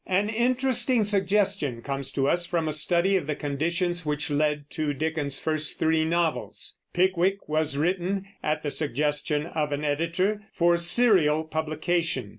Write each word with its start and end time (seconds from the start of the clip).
An 0.07 0.29
interesting 0.29 1.03
suggestion 1.03 1.83
comes 1.83 2.11
to 2.13 2.27
us 2.27 2.43
from 2.47 2.67
a 2.67 2.71
study 2.73 3.15
of 3.17 3.27
the 3.27 3.35
conditions 3.35 4.03
which 4.03 4.31
led 4.31 4.67
to 4.71 4.95
Dickens's 4.95 5.39
first 5.39 5.77
three 5.77 6.05
novels. 6.05 6.77
Pickwick 6.91 7.47
was 7.47 7.77
written, 7.77 8.25
at 8.41 8.63
the 8.63 8.71
suggestion 8.71 9.45
of 9.45 9.71
an 9.71 9.85
editor, 9.85 10.41
for 10.55 10.75
serial 10.75 11.43
publication. 11.43 12.29